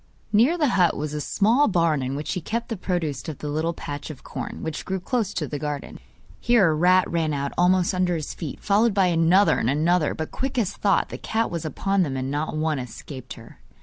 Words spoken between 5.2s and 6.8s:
to the garden. Here a